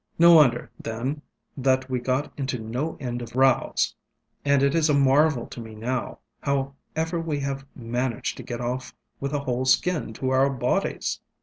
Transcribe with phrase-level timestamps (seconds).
[0.17, 1.21] No wonder, then,
[1.55, 3.93] that we got into no end of rows,
[4.43, 8.61] and it is a marvel to me now, how ever we have managed to get
[8.61, 11.19] off with a whole skin to our bodies.